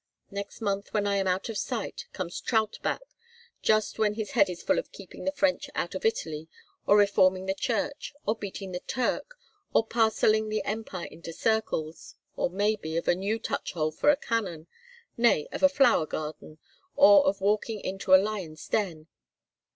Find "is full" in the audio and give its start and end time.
4.49-4.79